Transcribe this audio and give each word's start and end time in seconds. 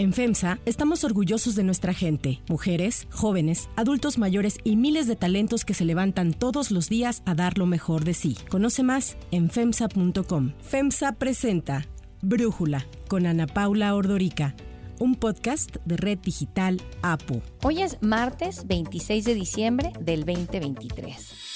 En 0.00 0.14
FEMSA 0.14 0.58
estamos 0.64 1.04
orgullosos 1.04 1.54
de 1.56 1.62
nuestra 1.62 1.92
gente, 1.92 2.40
mujeres, 2.48 3.06
jóvenes, 3.10 3.68
adultos 3.76 4.16
mayores 4.16 4.56
y 4.64 4.76
miles 4.76 5.06
de 5.06 5.14
talentos 5.14 5.66
que 5.66 5.74
se 5.74 5.84
levantan 5.84 6.32
todos 6.32 6.70
los 6.70 6.88
días 6.88 7.22
a 7.26 7.34
dar 7.34 7.58
lo 7.58 7.66
mejor 7.66 8.04
de 8.04 8.14
sí. 8.14 8.34
Conoce 8.48 8.82
más 8.82 9.18
en 9.30 9.50
FEMSA.com. 9.50 10.52
FEMSA 10.62 11.12
presenta 11.16 11.86
Brújula 12.22 12.86
con 13.08 13.26
Ana 13.26 13.46
Paula 13.46 13.94
Ordorica 13.94 14.54
un 15.00 15.16
podcast 15.16 15.76
de 15.84 15.96
Red 15.96 16.18
Digital 16.18 16.80
APU. 17.02 17.42
Hoy 17.62 17.82
es 17.82 17.96
martes 18.00 18.66
26 18.66 19.24
de 19.24 19.34
diciembre 19.34 19.92
del 19.98 20.24
2023. 20.24 21.49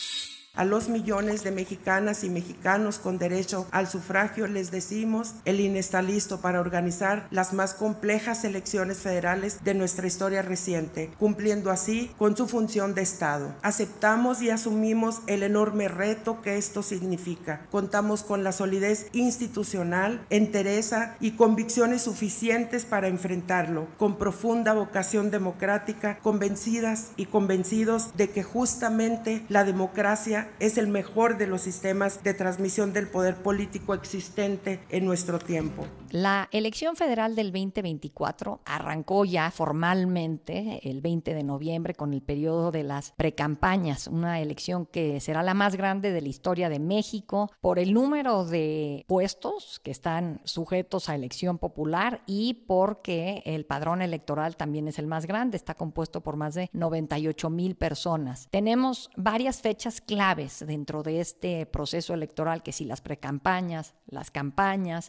A 0.56 0.64
los 0.64 0.88
millones 0.88 1.42
de 1.42 1.50
mexicanas 1.50 2.22
y 2.22 2.30
mexicanos 2.30 3.00
con 3.00 3.18
derecho 3.18 3.66
al 3.72 3.88
sufragio 3.88 4.46
les 4.46 4.70
decimos, 4.70 5.34
el 5.44 5.58
INE 5.58 5.80
está 5.80 6.00
listo 6.00 6.40
para 6.40 6.60
organizar 6.60 7.26
las 7.32 7.52
más 7.52 7.74
complejas 7.74 8.44
elecciones 8.44 8.98
federales 8.98 9.64
de 9.64 9.74
nuestra 9.74 10.06
historia 10.06 10.42
reciente, 10.42 11.10
cumpliendo 11.18 11.72
así 11.72 12.12
con 12.18 12.36
su 12.36 12.46
función 12.46 12.94
de 12.94 13.02
Estado. 13.02 13.52
Aceptamos 13.62 14.42
y 14.42 14.50
asumimos 14.50 15.22
el 15.26 15.42
enorme 15.42 15.88
reto 15.88 16.40
que 16.40 16.56
esto 16.56 16.84
significa. 16.84 17.66
Contamos 17.72 18.22
con 18.22 18.44
la 18.44 18.52
solidez 18.52 19.08
institucional, 19.12 20.24
entereza 20.30 21.16
y 21.18 21.32
convicciones 21.32 22.02
suficientes 22.02 22.84
para 22.84 23.08
enfrentarlo, 23.08 23.88
con 23.98 24.18
profunda 24.18 24.72
vocación 24.72 25.32
democrática, 25.32 26.20
convencidas 26.20 27.10
y 27.16 27.26
convencidos 27.26 28.16
de 28.16 28.30
que 28.30 28.44
justamente 28.44 29.44
la 29.48 29.64
democracia 29.64 30.43
es 30.60 30.78
el 30.78 30.88
mejor 30.88 31.38
de 31.38 31.46
los 31.46 31.62
sistemas 31.62 32.22
de 32.22 32.34
transmisión 32.34 32.92
del 32.92 33.08
poder 33.08 33.36
político 33.36 33.94
existente 33.94 34.80
en 34.88 35.04
nuestro 35.04 35.38
tiempo. 35.38 35.86
La 36.10 36.48
elección 36.52 36.94
federal 36.94 37.34
del 37.34 37.50
2024 37.50 38.60
arrancó 38.64 39.24
ya 39.24 39.50
formalmente 39.50 40.88
el 40.88 41.00
20 41.00 41.34
de 41.34 41.42
noviembre 41.42 41.94
con 41.94 42.14
el 42.14 42.22
periodo 42.22 42.70
de 42.70 42.84
las 42.84 43.12
precampañas, 43.12 44.06
una 44.06 44.40
elección 44.40 44.86
que 44.86 45.20
será 45.20 45.42
la 45.42 45.54
más 45.54 45.76
grande 45.76 46.12
de 46.12 46.20
la 46.20 46.28
historia 46.28 46.68
de 46.68 46.78
México 46.78 47.50
por 47.60 47.78
el 47.78 47.92
número 47.92 48.44
de 48.44 49.04
puestos 49.08 49.80
que 49.82 49.90
están 49.90 50.40
sujetos 50.44 51.08
a 51.08 51.14
elección 51.14 51.58
popular 51.58 52.22
y 52.26 52.64
porque 52.66 53.42
el 53.44 53.66
padrón 53.66 54.02
electoral 54.02 54.56
también 54.56 54.88
es 54.88 54.98
el 54.98 55.06
más 55.06 55.26
grande, 55.26 55.56
está 55.56 55.74
compuesto 55.74 56.20
por 56.20 56.36
más 56.36 56.54
de 56.54 56.70
98 56.72 57.50
mil 57.50 57.74
personas. 57.74 58.48
Tenemos 58.50 59.10
varias 59.16 59.60
fechas 59.60 60.00
dentro 60.34 61.02
de 61.02 61.20
este 61.20 61.66
proceso 61.66 62.14
electoral, 62.14 62.62
que 62.62 62.72
si 62.72 62.84
las 62.84 63.00
precampañas, 63.00 63.94
las 64.06 64.30
campañas. 64.30 65.08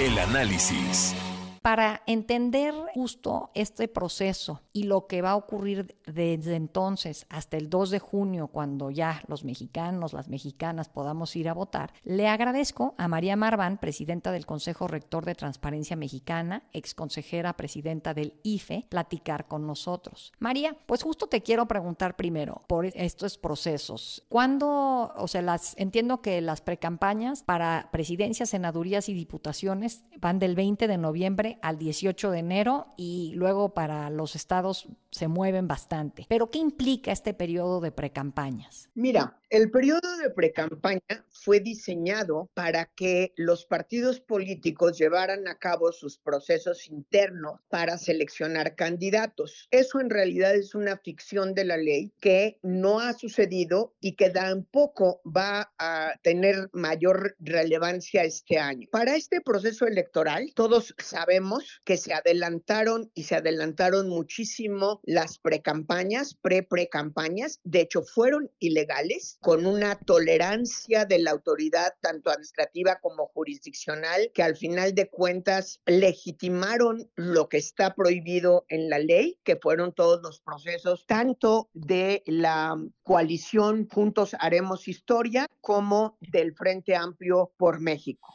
El 0.00 0.18
análisis 0.18 1.14
para 1.64 2.02
entender 2.06 2.74
justo 2.92 3.50
este 3.54 3.88
proceso 3.88 4.60
y 4.74 4.82
lo 4.82 5.06
que 5.06 5.22
va 5.22 5.30
a 5.30 5.36
ocurrir 5.36 5.96
desde 6.04 6.56
entonces 6.56 7.24
hasta 7.30 7.56
el 7.56 7.70
2 7.70 7.88
de 7.88 7.98
junio, 8.00 8.48
cuando 8.48 8.90
ya 8.90 9.22
los 9.28 9.44
mexicanos, 9.44 10.12
las 10.12 10.28
mexicanas 10.28 10.90
podamos 10.90 11.34
ir 11.36 11.48
a 11.48 11.54
votar, 11.54 11.94
le 12.02 12.28
agradezco 12.28 12.94
a 12.98 13.08
María 13.08 13.34
Marván, 13.36 13.78
presidenta 13.78 14.30
del 14.30 14.44
Consejo 14.44 14.88
Rector 14.88 15.24
de 15.24 15.34
Transparencia 15.34 15.96
Mexicana, 15.96 16.64
ex 16.74 16.94
consejera 16.94 17.56
presidenta 17.56 18.12
del 18.12 18.34
IFE, 18.42 18.84
platicar 18.90 19.48
con 19.48 19.66
nosotros. 19.66 20.34
María, 20.38 20.76
pues 20.84 21.02
justo 21.02 21.28
te 21.28 21.40
quiero 21.40 21.66
preguntar 21.66 22.14
primero 22.14 22.62
por 22.66 22.84
estos 22.84 23.38
procesos. 23.38 24.22
¿Cuándo, 24.28 25.14
o 25.16 25.28
sea, 25.28 25.40
las 25.40 25.74
entiendo 25.78 26.20
que 26.20 26.42
las 26.42 26.60
precampañas 26.60 27.42
para 27.42 27.88
presidencias, 27.90 28.50
senadurías 28.50 29.08
y 29.08 29.14
diputaciones 29.14 30.04
van 30.20 30.38
del 30.38 30.56
20 30.56 30.88
de 30.88 30.98
noviembre 30.98 31.53
al 31.62 31.78
18 31.78 32.30
de 32.30 32.38
enero 32.38 32.94
y 32.96 33.32
luego 33.34 33.74
para 33.74 34.10
los 34.10 34.36
estados 34.36 34.88
se 35.14 35.28
mueven 35.28 35.68
bastante. 35.68 36.26
Pero 36.28 36.50
¿qué 36.50 36.58
implica 36.58 37.12
este 37.12 37.34
periodo 37.34 37.80
de 37.80 37.92
precampañas? 37.92 38.90
Mira, 38.94 39.38
el 39.48 39.70
periodo 39.70 40.16
de 40.16 40.30
precampaña 40.30 41.24
fue 41.30 41.60
diseñado 41.60 42.50
para 42.54 42.86
que 42.86 43.32
los 43.36 43.64
partidos 43.64 44.18
políticos 44.18 44.98
llevaran 44.98 45.46
a 45.46 45.56
cabo 45.56 45.92
sus 45.92 46.18
procesos 46.18 46.88
internos 46.88 47.60
para 47.68 47.96
seleccionar 47.96 48.74
candidatos. 48.74 49.68
Eso 49.70 50.00
en 50.00 50.10
realidad 50.10 50.56
es 50.56 50.74
una 50.74 50.96
ficción 50.96 51.54
de 51.54 51.64
la 51.64 51.76
ley 51.76 52.12
que 52.18 52.58
no 52.62 52.98
ha 52.98 53.12
sucedido 53.12 53.94
y 54.00 54.16
que 54.16 54.30
tampoco 54.30 55.20
va 55.24 55.72
a 55.78 56.14
tener 56.22 56.70
mayor 56.72 57.36
relevancia 57.38 58.24
este 58.24 58.58
año. 58.58 58.88
Para 58.90 59.14
este 59.14 59.40
proceso 59.40 59.86
electoral, 59.86 60.50
todos 60.56 60.92
sabemos 60.98 61.80
que 61.84 61.98
se 61.98 62.12
adelantaron 62.12 63.12
y 63.14 63.22
se 63.22 63.36
adelantaron 63.36 64.08
muchísimo 64.08 65.00
las 65.06 65.38
precampañas, 65.38 66.34
pre-precampañas. 66.34 67.60
De 67.64 67.80
hecho, 67.80 68.02
fueron 68.02 68.50
ilegales 68.58 69.38
con 69.40 69.66
una 69.66 69.96
tolerancia 69.96 71.04
de 71.04 71.18
la 71.18 71.30
autoridad 71.30 71.94
tanto 72.00 72.30
administrativa 72.30 72.98
como 73.00 73.26
jurisdiccional 73.26 74.30
que 74.34 74.42
al 74.42 74.56
final 74.56 74.94
de 74.94 75.08
cuentas 75.08 75.80
legitimaron 75.86 77.10
lo 77.14 77.48
que 77.48 77.58
está 77.58 77.94
prohibido 77.94 78.64
en 78.68 78.88
la 78.88 78.98
ley, 78.98 79.38
que 79.44 79.56
fueron 79.56 79.92
todos 79.92 80.22
los 80.22 80.40
procesos 80.40 81.06
tanto 81.06 81.68
de 81.74 82.22
la 82.26 82.76
coalición 83.02 83.88
Juntos 83.88 84.34
Haremos 84.38 84.88
Historia 84.88 85.46
como 85.60 86.16
del 86.20 86.54
Frente 86.54 86.96
Amplio 86.96 87.52
por 87.56 87.80
México. 87.80 88.34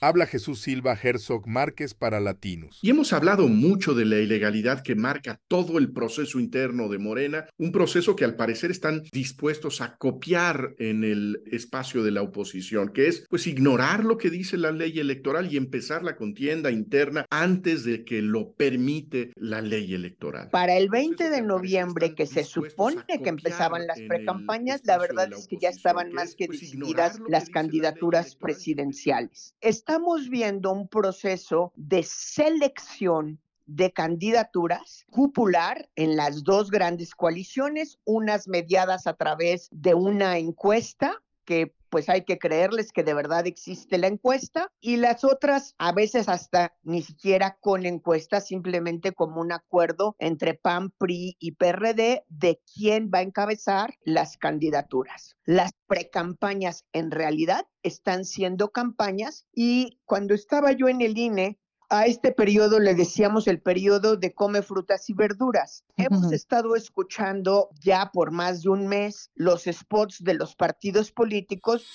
Habla 0.00 0.26
Jesús 0.26 0.60
Silva 0.60 0.96
Herzog 1.00 1.48
Márquez 1.48 1.92
para 1.92 2.20
Latinos. 2.20 2.78
Y 2.82 2.90
hemos 2.90 3.12
hablado 3.12 3.48
mucho 3.48 3.94
de 3.94 4.04
la 4.04 4.18
ilegalidad 4.18 4.84
que 4.84 4.94
marca 4.94 5.40
todo 5.48 5.76
el 5.76 5.92
proceso 5.92 6.38
interno 6.38 6.88
de 6.88 6.98
Morena, 6.98 7.46
un 7.58 7.72
proceso 7.72 8.14
que 8.14 8.24
al 8.24 8.36
parecer 8.36 8.70
están 8.70 9.02
dispuestos 9.10 9.80
a 9.80 9.96
copiar 9.96 10.76
en 10.78 11.02
el 11.02 11.42
espacio 11.50 12.04
de 12.04 12.12
la 12.12 12.22
oposición, 12.22 12.92
que 12.92 13.08
es 13.08 13.26
pues 13.28 13.48
ignorar 13.48 14.04
lo 14.04 14.18
que 14.18 14.30
dice 14.30 14.56
la 14.56 14.70
ley 14.70 15.00
electoral 15.00 15.52
y 15.52 15.56
empezar 15.56 16.04
la 16.04 16.14
contienda 16.14 16.70
interna 16.70 17.26
antes 17.28 17.82
de 17.82 18.04
que 18.04 18.22
lo 18.22 18.52
permite 18.52 19.32
la 19.34 19.62
ley 19.62 19.94
electoral. 19.94 20.50
Para 20.50 20.76
el 20.76 20.90
20 20.90 21.28
de 21.28 21.42
noviembre, 21.42 22.14
que 22.14 22.26
se 22.26 22.44
supone 22.44 23.02
que 23.20 23.28
empezaban 23.28 23.88
las 23.88 23.98
precampañas, 24.02 24.80
la 24.84 24.98
verdad 24.98 25.28
es 25.32 25.48
que 25.48 25.56
ya 25.60 25.70
estaban 25.70 26.12
más 26.12 26.36
que 26.36 26.46
pues, 26.46 26.60
decididas 26.60 27.18
las 27.28 27.50
candidaturas 27.50 28.36
presidenciales 28.36 29.56
estamos 29.88 30.28
viendo 30.28 30.70
un 30.70 30.86
proceso 30.86 31.72
de 31.74 32.02
selección 32.02 33.40
de 33.64 33.90
candidaturas 33.90 35.06
cupular 35.08 35.88
en 35.96 36.14
las 36.14 36.44
dos 36.44 36.70
grandes 36.70 37.14
coaliciones, 37.14 37.98
unas 38.04 38.48
mediadas 38.48 39.06
a 39.06 39.14
través 39.14 39.70
de 39.72 39.94
una 39.94 40.36
encuesta 40.36 41.22
que 41.46 41.74
pues 41.90 42.08
hay 42.08 42.24
que 42.24 42.38
creerles 42.38 42.92
que 42.92 43.02
de 43.02 43.14
verdad 43.14 43.46
existe 43.46 43.98
la 43.98 44.06
encuesta 44.06 44.70
y 44.80 44.96
las 44.96 45.24
otras 45.24 45.74
a 45.78 45.92
veces 45.92 46.28
hasta 46.28 46.74
ni 46.82 47.02
siquiera 47.02 47.58
con 47.60 47.86
encuesta, 47.86 48.40
simplemente 48.40 49.12
como 49.12 49.40
un 49.40 49.52
acuerdo 49.52 50.16
entre 50.18 50.54
PAN, 50.54 50.90
PRI 50.90 51.36
y 51.38 51.52
PRD 51.52 52.24
de 52.28 52.60
quién 52.74 53.10
va 53.12 53.18
a 53.18 53.22
encabezar 53.22 53.94
las 54.02 54.36
candidaturas. 54.36 55.36
Las 55.44 55.72
precampañas 55.86 56.84
en 56.92 57.10
realidad 57.10 57.66
están 57.82 58.24
siendo 58.24 58.70
campañas 58.70 59.46
y 59.54 59.98
cuando 60.04 60.34
estaba 60.34 60.72
yo 60.72 60.88
en 60.88 61.00
el 61.00 61.16
INE 61.16 61.58
a 61.90 62.06
este 62.06 62.32
periodo 62.32 62.78
le 62.80 62.94
decíamos 62.94 63.46
el 63.46 63.60
periodo 63.60 64.16
de 64.16 64.34
come 64.34 64.62
frutas 64.62 65.08
y 65.08 65.14
verduras. 65.14 65.84
Hemos 65.96 66.32
estado 66.32 66.76
escuchando 66.76 67.70
ya 67.80 68.10
por 68.12 68.30
más 68.30 68.62
de 68.62 68.70
un 68.70 68.86
mes 68.86 69.30
los 69.34 69.64
spots 69.64 70.22
de 70.22 70.34
los 70.34 70.54
partidos 70.54 71.12
políticos. 71.12 71.86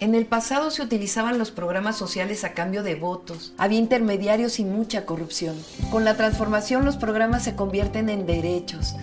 En 0.00 0.14
el 0.14 0.26
pasado 0.26 0.70
se 0.70 0.82
utilizaban 0.82 1.38
los 1.38 1.50
programas 1.50 1.96
sociales 1.96 2.44
a 2.44 2.52
cambio 2.52 2.82
de 2.82 2.96
votos. 2.96 3.54
Había 3.58 3.78
intermediarios 3.78 4.58
y 4.58 4.64
mucha 4.64 5.06
corrupción. 5.06 5.56
Con 5.90 6.04
la 6.04 6.16
transformación 6.16 6.84
los 6.84 6.96
programas 6.96 7.44
se 7.44 7.54
convierten 7.54 8.08
en 8.08 8.26
derechos. 8.26 8.96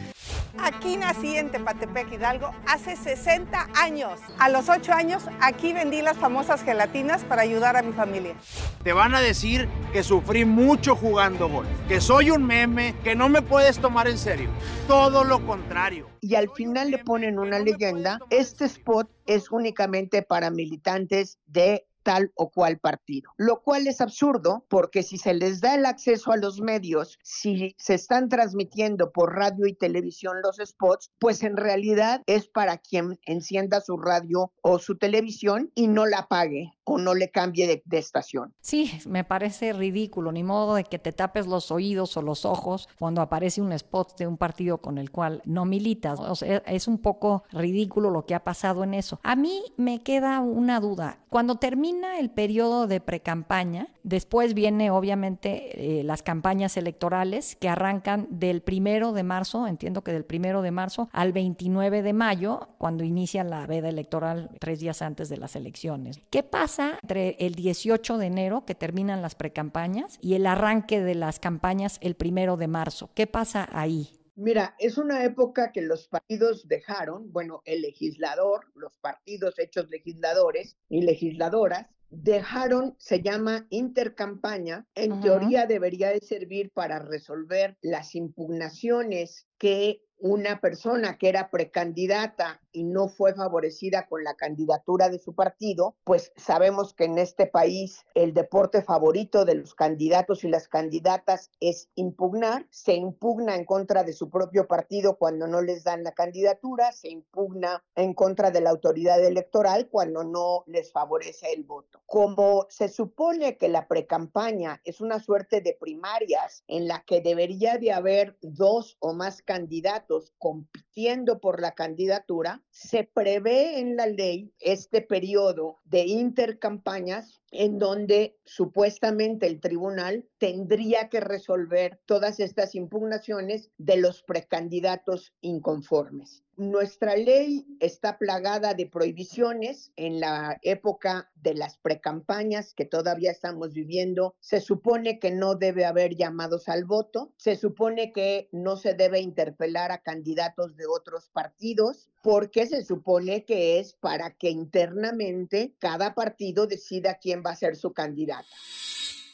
Aquí 0.57 0.97
nací 0.97 1.35
en 1.35 1.51
Tepatepec, 1.51 2.11
Hidalgo, 2.11 2.51
hace 2.67 2.95
60 2.95 3.69
años. 3.75 4.19
A 4.37 4.49
los 4.49 4.69
8 4.69 4.93
años, 4.93 5.23
aquí 5.39 5.73
vendí 5.73 6.01
las 6.01 6.17
famosas 6.17 6.63
gelatinas 6.63 7.23
para 7.23 7.41
ayudar 7.41 7.77
a 7.77 7.81
mi 7.81 7.93
familia. 7.93 8.35
Te 8.83 8.93
van 8.93 9.15
a 9.15 9.21
decir 9.21 9.69
que 9.93 10.03
sufrí 10.03 10.45
mucho 10.45 10.95
jugando 10.95 11.49
golf, 11.49 11.69
que 11.87 12.01
soy 12.01 12.31
un 12.31 12.45
meme, 12.45 12.95
que 13.03 13.15
no 13.15 13.29
me 13.29 13.41
puedes 13.41 13.79
tomar 13.79 14.07
en 14.07 14.17
serio. 14.17 14.49
Todo 14.87 15.23
lo 15.23 15.45
contrario. 15.45 16.07
Y 16.21 16.35
al 16.35 16.49
final 16.49 16.91
le 16.91 16.99
ponen 16.99 17.39
una 17.39 17.59
leyenda. 17.59 18.19
Este 18.29 18.65
spot 18.65 19.09
es 19.25 19.51
únicamente 19.51 20.21
para 20.21 20.49
militantes 20.49 21.39
de 21.47 21.85
tal 22.03 22.31
o 22.35 22.49
cual 22.49 22.79
partido, 22.79 23.31
lo 23.37 23.61
cual 23.61 23.87
es 23.87 24.01
absurdo 24.01 24.65
porque 24.69 25.03
si 25.03 25.17
se 25.17 25.33
les 25.33 25.61
da 25.61 25.75
el 25.75 25.85
acceso 25.85 26.31
a 26.31 26.37
los 26.37 26.61
medios, 26.61 27.19
si 27.23 27.75
se 27.77 27.93
están 27.93 28.29
transmitiendo 28.29 29.11
por 29.11 29.35
radio 29.35 29.67
y 29.67 29.73
televisión 29.73 30.41
los 30.41 30.57
spots, 30.57 31.11
pues 31.19 31.43
en 31.43 31.57
realidad 31.57 32.21
es 32.25 32.47
para 32.47 32.77
quien 32.77 33.19
encienda 33.25 33.81
su 33.81 33.97
radio 33.97 34.51
o 34.61 34.79
su 34.79 34.97
televisión 34.97 35.71
y 35.75 35.87
no 35.87 36.05
la 36.05 36.27
pague 36.27 36.73
o 36.83 36.97
no 36.97 37.13
le 37.13 37.29
cambie 37.29 37.81
de, 37.85 37.97
estación. 37.97 38.53
Sí, 38.61 38.99
me 39.05 39.23
parece 39.23 39.73
ridículo, 39.73 40.31
ni 40.31 40.43
modo 40.43 40.75
de 40.75 40.83
que 40.83 40.97
te 40.97 41.11
tapes 41.11 41.45
los 41.45 41.71
oídos 41.71 42.17
o 42.17 42.21
los 42.21 42.45
ojos 42.45 42.89
cuando 42.97 43.21
aparece 43.21 43.61
un 43.61 43.71
spot 43.73 44.17
de 44.17 44.27
un 44.27 44.37
partido 44.37 44.79
con 44.79 44.97
el 44.97 45.11
cual 45.11 45.41
no 45.45 45.65
militas. 45.65 46.19
O 46.19 46.35
sea, 46.35 46.57
es 46.65 46.87
un 46.87 46.97
poco 46.97 47.43
ridículo 47.51 48.09
lo 48.09 48.25
que 48.25 48.33
ha 48.33 48.43
pasado 48.43 48.83
en 48.83 48.93
eso. 48.95 49.19
A 49.23 49.35
mí 49.35 49.63
me 49.77 50.01
queda 50.01 50.39
una 50.39 50.79
duda. 50.79 51.19
Cuando 51.29 51.55
termina 51.55 51.90
el 52.21 52.29
periodo 52.29 52.87
de 52.87 52.99
precampaña, 52.99 53.87
después 54.03 54.53
viene 54.53 54.91
obviamente 54.91 55.99
eh, 55.99 56.03
las 56.03 56.23
campañas 56.23 56.77
electorales 56.77 57.55
que 57.55 57.69
arrancan 57.69 58.27
del 58.29 58.61
primero 58.61 59.11
de 59.11 59.23
marzo, 59.23 59.67
entiendo 59.67 60.03
que 60.03 60.13
del 60.13 60.25
primero 60.25 60.61
de 60.61 60.71
marzo 60.71 61.09
al 61.11 61.33
29 61.33 62.01
de 62.01 62.13
mayo, 62.13 62.69
cuando 62.77 63.03
inicia 63.03 63.43
la 63.43 63.65
veda 63.65 63.89
electoral 63.89 64.49
tres 64.59 64.79
días 64.79 65.01
antes 65.01 65.29
de 65.29 65.37
las 65.37 65.55
elecciones. 65.55 66.21
¿Qué 66.29 66.43
pasa 66.43 66.99
entre 67.01 67.35
el 67.39 67.55
18 67.55 68.17
de 68.17 68.25
enero, 68.25 68.65
que 68.65 68.75
terminan 68.75 69.21
las 69.21 69.35
precampañas, 69.35 70.17
y 70.21 70.35
el 70.35 70.45
arranque 70.45 71.01
de 71.01 71.15
las 71.15 71.39
campañas 71.39 71.97
el 72.01 72.15
primero 72.15 72.57
de 72.57 72.67
marzo? 72.67 73.09
¿Qué 73.13 73.27
pasa 73.27 73.67
ahí? 73.71 74.20
Mira, 74.35 74.75
es 74.79 74.97
una 74.97 75.23
época 75.23 75.71
que 75.71 75.81
los 75.81 76.07
partidos 76.07 76.67
dejaron, 76.67 77.31
bueno, 77.31 77.61
el 77.65 77.81
legislador, 77.81 78.71
los 78.75 78.97
partidos 78.97 79.59
hechos 79.59 79.89
legisladores 79.89 80.77
y 80.89 81.01
legisladoras, 81.01 81.87
dejaron, 82.09 82.95
se 82.97 83.21
llama 83.21 83.67
intercampaña, 83.69 84.85
en 84.95 85.21
teoría 85.21 85.65
debería 85.65 86.09
de 86.09 86.19
servir 86.19 86.71
para 86.73 86.99
resolver 86.99 87.77
las 87.81 88.15
impugnaciones 88.15 89.47
que 89.57 90.03
una 90.17 90.61
persona 90.61 91.17
que 91.17 91.29
era 91.29 91.49
precandidata 91.49 92.60
y 92.71 92.83
no 92.83 93.07
fue 93.07 93.33
favorecida 93.33 94.07
con 94.07 94.23
la 94.23 94.35
candidatura 94.35 95.09
de 95.09 95.19
su 95.19 95.33
partido, 95.33 95.95
pues 96.03 96.31
sabemos 96.35 96.93
que 96.93 97.05
en 97.05 97.17
este 97.17 97.47
país 97.47 98.05
el 98.15 98.33
deporte 98.33 98.81
favorito 98.81 99.45
de 99.45 99.55
los 99.55 99.75
candidatos 99.75 100.43
y 100.43 100.49
las 100.49 100.67
candidatas 100.67 101.51
es 101.59 101.89
impugnar. 101.95 102.67
Se 102.69 102.93
impugna 102.93 103.55
en 103.55 103.65
contra 103.65 104.03
de 104.03 104.13
su 104.13 104.29
propio 104.29 104.67
partido 104.67 105.17
cuando 105.17 105.47
no 105.47 105.61
les 105.61 105.83
dan 105.83 106.03
la 106.03 106.11
candidatura, 106.11 106.91
se 106.91 107.09
impugna 107.09 107.83
en 107.95 108.13
contra 108.13 108.51
de 108.51 108.61
la 108.61 108.69
autoridad 108.69 109.23
electoral 109.23 109.89
cuando 109.89 110.23
no 110.23 110.63
les 110.67 110.91
favorece 110.91 111.53
el 111.53 111.63
voto. 111.63 112.01
Como 112.05 112.65
se 112.69 112.89
supone 112.89 113.57
que 113.57 113.69
la 113.69 113.87
precampaña 113.87 114.81
es 114.83 115.01
una 115.01 115.19
suerte 115.19 115.61
de 115.61 115.77
primarias 115.79 116.63
en 116.67 116.87
la 116.87 117.03
que 117.05 117.21
debería 117.21 117.77
de 117.77 117.91
haber 117.91 118.37
dos 118.41 118.97
o 118.99 119.13
más 119.13 119.41
candidatos 119.41 120.33
compitiendo 120.37 120.90
por 121.39 121.61
la 121.61 121.71
candidatura, 121.71 122.61
se 122.69 123.03
prevé 123.03 123.79
en 123.79 123.95
la 123.95 124.07
ley 124.07 124.53
este 124.59 125.01
periodo 125.01 125.77
de 125.85 126.05
intercampañas 126.05 127.40
en 127.51 127.77
donde 127.77 128.37
supuestamente 128.45 129.45
el 129.45 129.59
tribunal 129.59 130.25
tendría 130.37 131.09
que 131.09 131.19
resolver 131.19 131.99
todas 132.05 132.39
estas 132.39 132.75
impugnaciones 132.75 133.69
de 133.77 133.97
los 133.97 134.23
precandidatos 134.23 135.33
inconformes. 135.41 136.43
Nuestra 136.57 137.15
ley 137.15 137.65
está 137.79 138.17
plagada 138.17 138.73
de 138.73 138.85
prohibiciones 138.85 139.91
en 139.95 140.19
la 140.19 140.59
época 140.61 141.31
de 141.33 141.55
las 141.55 141.77
precampañas 141.77 142.73
que 142.73 142.85
todavía 142.85 143.31
estamos 143.31 143.73
viviendo. 143.73 144.35
Se 144.41 144.61
supone 144.61 145.17
que 145.17 145.31
no 145.31 145.55
debe 145.55 145.85
haber 145.85 146.15
llamados 146.15 146.69
al 146.69 146.85
voto, 146.85 147.33
se 147.37 147.55
supone 147.55 148.11
que 148.11 148.47
no 148.51 148.75
se 148.77 148.93
debe 148.93 149.21
interpelar 149.21 149.91
a 149.91 150.03
candidatos 150.03 150.75
de 150.75 150.85
otros 150.85 151.29
partidos, 151.29 152.09
porque 152.21 152.67
se 152.67 152.83
supone 152.83 153.43
que 153.45 153.79
es 153.79 153.93
para 153.93 154.35
que 154.35 154.49
internamente 154.49 155.73
cada 155.79 156.13
partido 156.13 156.67
decida 156.67 157.17
quién 157.19 157.40
va 157.45 157.51
a 157.51 157.55
ser 157.55 157.75
su 157.75 157.91
candidata. 157.93 158.47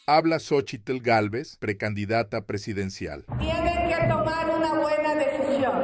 Habla 0.05 0.39
Xochitl 0.39 0.99
Galvez, 1.01 1.57
precandidata 1.57 2.45
presidencial. 2.45 3.25
Tienen 3.39 3.89
que 3.89 4.07
tomar 4.07 4.49
una 4.49 4.73
buena 4.79 5.15
decisión. 5.15 5.83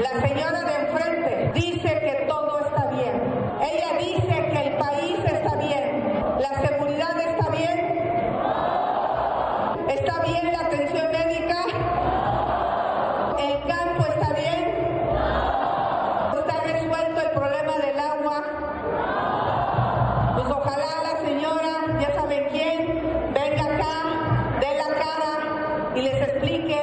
La 0.00 0.20
señora 0.26 0.64
de 0.64 0.74
enfrente 0.86 1.52
dice 1.54 1.88
que 2.00 2.24
todo 2.26 2.58
está 2.66 2.90
bien. 2.90 3.14
Ella 3.60 3.98
dice 3.98 4.48
que 4.52 4.68
el 4.68 4.76
país 4.76 5.18
está 5.24 5.56
bien. 5.56 6.12
La 6.40 6.60
seguridad 6.66 7.20
está 7.20 7.50
bien. 7.50 7.78
Está 9.88 10.22
bien 10.24 10.52
la 10.52 10.60
atención 10.66 11.12
médica. 11.12 11.64
El 13.38 13.62
campo 13.68 14.04
está 14.06 14.32
bien. 14.34 14.64
Está 16.38 16.60
resuelto 16.64 17.20
el 17.20 17.30
problema 17.30 17.78
del 17.78 17.98
agua. 18.00 18.42
Pues 20.34 20.46
ojalá 20.50 21.02
la 21.02 21.20
señora, 21.20 22.00
ya 22.00 22.14
saben 22.14 22.44
quién, 22.50 22.86
venga 23.34 23.64
acá, 23.64 24.58
dé 24.60 24.74
la 24.78 24.88
cara 24.94 25.92
y 25.96 26.02
les 26.02 26.22
explique 26.22 26.78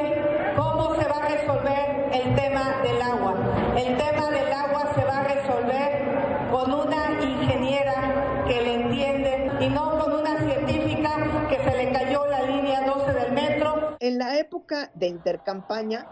cómo 0.55 0.95
se 0.95 1.07
va 1.07 1.17
a 1.17 1.27
resolver 1.29 2.09
el 2.13 2.35
tema 2.35 2.81
del 2.83 3.01
agua. 3.01 3.33
El 3.77 3.97
tema 3.97 4.29
del 4.31 4.53
agua 4.53 4.93
se 4.93 5.03
va 5.05 5.19
a 5.19 5.23
resolver 5.23 6.49
con 6.51 6.71
una 6.73 7.21
ingeniera 7.23 8.43
que 8.47 8.61
le 8.61 8.73
entiende 8.75 9.51
y 9.61 9.69
no 9.69 9.97
con 9.99 10.13
una 10.13 10.37
científica 10.39 11.47
que 11.49 11.57
se 11.57 11.77
le 11.77 11.91
cayó 11.91 12.25
la 12.27 12.43
línea 12.43 12.81
12 12.85 13.13
del 13.13 13.31
metro. 13.33 13.97
En 13.99 14.17
la 14.17 14.37
época 14.37 14.91
de 15.47 15.51
intercampaña, 15.53 16.05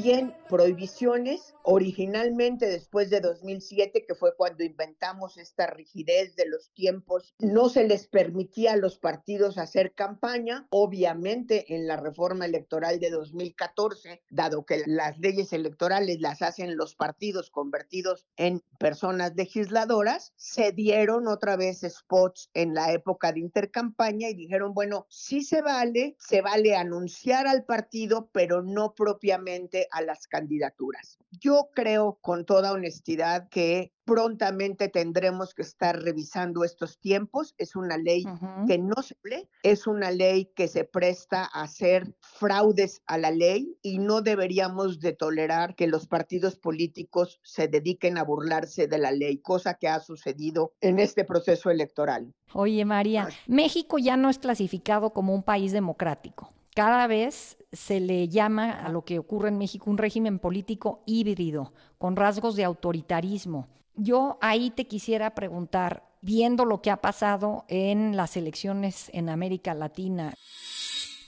también 0.00 0.34
prohibiciones, 0.48 1.54
originalmente 1.62 2.64
después 2.66 3.10
de 3.10 3.20
2007, 3.20 4.06
que 4.08 4.14
fue 4.14 4.34
cuando 4.34 4.64
inventamos 4.64 5.36
esta 5.36 5.66
rigidez 5.66 6.34
de 6.36 6.48
los 6.48 6.72
tiempos, 6.72 7.34
no 7.38 7.68
se 7.68 7.86
les 7.86 8.08
permitía 8.08 8.72
a 8.72 8.76
los 8.76 8.98
partidos 8.98 9.58
hacer 9.58 9.92
campaña. 9.92 10.66
Obviamente, 10.70 11.74
en 11.74 11.86
la 11.86 11.98
reforma 11.98 12.46
electoral 12.46 12.98
de 12.98 13.10
2014, 13.10 14.22
dado 14.30 14.64
que 14.64 14.82
las 14.86 15.18
leyes 15.18 15.52
electorales 15.52 16.18
las 16.20 16.40
hacen 16.40 16.78
los 16.78 16.94
partidos 16.94 17.50
convertidos 17.50 18.26
en 18.38 18.62
personas 18.78 19.34
legisladoras, 19.36 20.32
se 20.36 20.72
dieron 20.72 21.28
otra 21.28 21.56
vez 21.56 21.82
spots 21.86 22.48
en 22.54 22.72
la 22.72 22.92
época 22.92 23.32
de 23.32 23.40
intercampaña 23.40 24.30
y 24.30 24.34
dijeron, 24.34 24.72
bueno, 24.72 25.06
sí 25.10 25.42
se 25.42 25.60
vale, 25.60 26.16
se 26.18 26.40
vale 26.40 26.74
anunciar 26.74 27.46
al 27.46 27.66
partido, 27.66 28.30
pero 28.32 28.62
no 28.62 28.94
propiamente 28.94 29.88
a 29.90 30.02
las 30.02 30.26
candidaturas. 30.26 31.18
Yo 31.40 31.70
creo 31.74 32.18
con 32.20 32.44
toda 32.44 32.72
honestidad 32.72 33.48
que 33.48 33.92
prontamente 34.04 34.88
tendremos 34.88 35.54
que 35.54 35.62
estar 35.62 36.02
revisando 36.02 36.64
estos 36.64 36.98
tiempos. 36.98 37.54
Es 37.58 37.76
una 37.76 37.96
ley 37.96 38.24
que 38.66 38.76
no 38.76 39.02
se 39.02 39.14
lee, 39.22 39.48
es 39.62 39.86
una 39.86 40.10
ley 40.10 40.50
que 40.56 40.66
se 40.66 40.82
presta 40.84 41.44
a 41.44 41.62
hacer 41.62 42.14
fraudes 42.20 43.02
a 43.06 43.18
la 43.18 43.30
ley 43.30 43.76
y 43.82 43.98
no 43.98 44.20
deberíamos 44.20 44.98
de 44.98 45.12
tolerar 45.12 45.76
que 45.76 45.86
los 45.86 46.08
partidos 46.08 46.56
políticos 46.56 47.38
se 47.44 47.68
dediquen 47.68 48.18
a 48.18 48.24
burlarse 48.24 48.88
de 48.88 48.98
la 48.98 49.12
ley, 49.12 49.38
cosa 49.38 49.74
que 49.74 49.86
ha 49.86 50.00
sucedido 50.00 50.72
en 50.80 50.98
este 50.98 51.24
proceso 51.24 51.70
electoral. 51.70 52.34
Oye, 52.52 52.84
María, 52.84 53.28
México 53.46 53.98
ya 53.98 54.16
no 54.16 54.28
es 54.28 54.38
clasificado 54.38 55.10
como 55.12 55.34
un 55.34 55.44
país 55.44 55.70
democrático. 55.72 56.52
Cada 56.74 57.06
vez 57.06 57.58
se 57.72 58.00
le 58.00 58.28
llama 58.28 58.70
a 58.72 58.88
lo 58.90 59.04
que 59.04 59.18
ocurre 59.18 59.48
en 59.48 59.58
México 59.58 59.90
un 59.90 59.98
régimen 59.98 60.38
político 60.38 61.02
híbrido, 61.06 61.72
con 61.98 62.16
rasgos 62.16 62.56
de 62.56 62.64
autoritarismo. 62.64 63.68
Yo 63.96 64.38
ahí 64.40 64.70
te 64.70 64.86
quisiera 64.86 65.34
preguntar, 65.34 66.04
viendo 66.22 66.64
lo 66.64 66.80
que 66.80 66.90
ha 66.90 67.00
pasado 67.00 67.64
en 67.68 68.16
las 68.16 68.36
elecciones 68.36 69.10
en 69.12 69.28
América 69.28 69.74
Latina, 69.74 70.34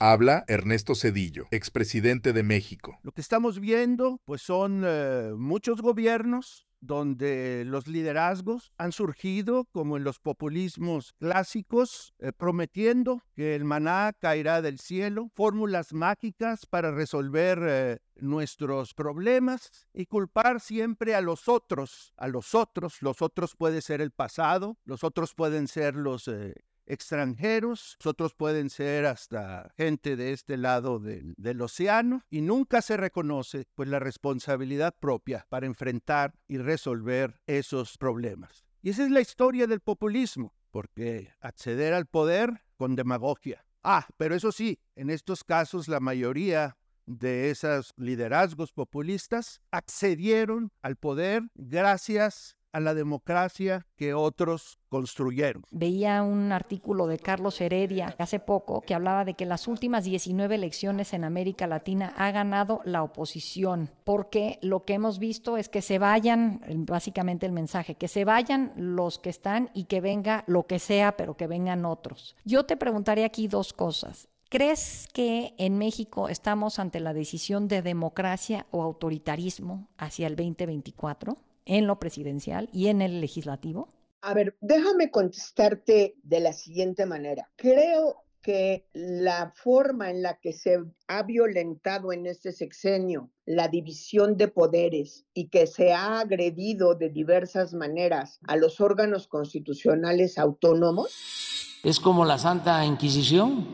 Habla 0.05 0.43
Ernesto 0.49 0.95
Cedillo, 0.95 1.45
expresidente 1.51 2.33
de 2.33 2.43
México. 2.43 2.99
Lo 3.03 3.13
que 3.13 3.21
estamos 3.21 3.61
viendo, 3.61 4.19
pues 4.25 4.41
son 4.41 4.83
eh, 4.85 5.31
muchos 5.37 5.81
gobiernos 5.81 6.67
donde 6.85 7.63
los 7.65 7.87
liderazgos 7.87 8.73
han 8.77 8.91
surgido 8.91 9.65
como 9.71 9.95
en 9.97 10.03
los 10.03 10.19
populismos 10.19 11.13
clásicos, 11.13 12.13
eh, 12.19 12.33
prometiendo 12.33 13.23
que 13.35 13.55
el 13.55 13.63
maná 13.63 14.13
caerá 14.19 14.61
del 14.61 14.79
cielo, 14.79 15.31
fórmulas 15.33 15.93
mágicas 15.93 16.65
para 16.65 16.91
resolver 16.91 17.59
eh, 17.61 17.99
nuestros 18.15 18.93
problemas 18.93 19.87
y 19.93 20.05
culpar 20.05 20.59
siempre 20.59 21.15
a 21.15 21.21
los 21.21 21.47
otros, 21.47 22.13
a 22.17 22.27
los 22.27 22.53
otros, 22.53 23.01
los 23.01 23.21
otros 23.21 23.55
puede 23.55 23.81
ser 23.81 24.01
el 24.01 24.11
pasado, 24.11 24.77
los 24.83 25.03
otros 25.03 25.33
pueden 25.33 25.67
ser 25.67 25.95
los... 25.95 26.27
eh, 26.27 26.53
extranjeros, 26.85 27.97
otros 28.03 28.33
pueden 28.33 28.69
ser 28.69 29.05
hasta 29.05 29.73
gente 29.77 30.15
de 30.15 30.33
este 30.33 30.57
lado 30.57 30.99
del, 30.99 31.33
del 31.37 31.61
océano 31.61 32.23
y 32.29 32.41
nunca 32.41 32.81
se 32.81 32.97
reconoce 32.97 33.65
pues 33.75 33.89
la 33.89 33.99
responsabilidad 33.99 34.95
propia 34.99 35.45
para 35.49 35.65
enfrentar 35.65 36.33
y 36.47 36.57
resolver 36.57 37.39
esos 37.47 37.97
problemas. 37.97 38.65
Y 38.81 38.89
esa 38.89 39.03
es 39.03 39.11
la 39.11 39.21
historia 39.21 39.67
del 39.67 39.79
populismo. 39.79 40.53
porque 40.71 41.31
acceder 41.39 41.93
al 41.93 42.07
poder 42.07 42.63
con 42.77 42.95
demagogia. 42.95 43.63
Ah, 43.83 44.07
pero 44.17 44.33
eso 44.33 44.51
sí, 44.51 44.79
en 44.95 45.11
estos 45.11 45.43
casos 45.43 45.87
la 45.87 45.99
mayoría 45.99 46.77
de 47.05 47.51
esos 47.51 47.93
liderazgos 47.97 48.71
populistas 48.71 49.61
accedieron 49.71 50.71
al 50.81 50.95
poder 50.95 51.43
gracias 51.53 52.57
a 52.73 52.79
la 52.79 52.93
democracia 52.93 53.85
que 53.95 54.13
otros 54.13 54.79
construyeron. 54.89 55.63
Veía 55.71 56.21
un 56.23 56.51
artículo 56.51 57.07
de 57.07 57.19
Carlos 57.19 57.61
Heredia 57.61 58.15
hace 58.17 58.39
poco 58.39 58.81
que 58.81 58.95
hablaba 58.95 59.23
de 59.25 59.35
que 59.35 59.45
las 59.45 59.67
últimas 59.67 60.03
19 60.03 60.55
elecciones 60.55 61.13
en 61.13 61.23
América 61.23 61.67
Latina 61.67 62.13
ha 62.17 62.31
ganado 62.31 62.81
la 62.83 63.03
oposición, 63.03 63.89
porque 64.03 64.59
lo 64.61 64.83
que 64.83 64.95
hemos 64.95 65.19
visto 65.19 65.55
es 65.57 65.69
que 65.69 65.81
se 65.81 65.99
vayan, 65.99 66.61
básicamente 66.87 67.45
el 67.45 67.51
mensaje, 67.51 67.95
que 67.95 68.07
se 68.07 68.25
vayan 68.25 68.73
los 68.75 69.19
que 69.19 69.29
están 69.29 69.69
y 69.73 69.85
que 69.85 70.01
venga 70.01 70.43
lo 70.47 70.65
que 70.65 70.79
sea, 70.79 71.15
pero 71.15 71.37
que 71.37 71.47
vengan 71.47 71.85
otros. 71.85 72.35
Yo 72.43 72.65
te 72.65 72.75
preguntaré 72.75 73.23
aquí 73.23 73.47
dos 73.47 73.71
cosas. 73.71 74.27
¿Crees 74.49 75.07
que 75.13 75.55
en 75.57 75.79
México 75.79 76.29
estamos 76.29 76.77
ante 76.77 76.99
la 76.99 77.13
decisión 77.13 77.67
de 77.67 77.81
democracia 77.81 78.67
o 78.69 78.83
autoritarismo 78.83 79.87
hacia 79.97 80.27
el 80.27 80.35
2024? 80.35 81.35
En 81.65 81.87
lo 81.87 81.99
presidencial 81.99 82.69
y 82.73 82.87
en 82.87 83.01
el 83.01 83.21
legislativo? 83.21 83.89
A 84.21 84.33
ver, 84.33 84.55
déjame 84.61 85.11
contestarte 85.11 86.15
de 86.23 86.39
la 86.39 86.53
siguiente 86.53 87.05
manera. 87.05 87.49
Creo 87.57 88.23
que 88.43 88.85
la 88.93 89.53
forma 89.55 90.11
en 90.11 90.21
la 90.21 90.39
que 90.39 90.51
se 90.51 90.77
ha 91.07 91.23
violentado 91.23 92.11
en 92.11 92.27
este 92.27 92.51
sexenio 92.51 93.31
la 93.45 93.69
división 93.69 94.37
de 94.37 94.49
poderes 94.49 95.25
y 95.33 95.47
que 95.47 95.65
se 95.65 95.93
ha 95.93 96.19
agredido 96.19 96.93
de 96.93 97.09
diversas 97.09 97.73
maneras 97.73 98.39
a 98.45 98.57
los 98.57 98.81
órganos 98.81 99.27
constitucionales 99.27 100.37
autónomos. 100.37 101.72
Es 101.83 101.99
como 101.99 102.25
la 102.25 102.37
Santa 102.37 102.85
Inquisición, 102.85 103.65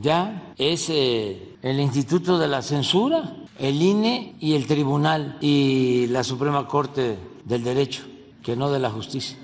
ya 0.00 0.52
es 0.58 0.88
eh, 0.90 1.56
el 1.62 1.80
Instituto 1.80 2.38
de 2.38 2.48
la 2.48 2.62
Censura 2.62 3.34
el 3.60 3.82
INE 3.82 4.34
y 4.40 4.54
el 4.54 4.66
Tribunal 4.66 5.36
y 5.40 6.06
la 6.08 6.24
Suprema 6.24 6.66
Corte 6.66 7.18
del 7.44 7.62
Derecho, 7.62 8.04
que 8.42 8.56
no 8.56 8.70
de 8.70 8.78
la 8.78 8.90
justicia 8.90 9.36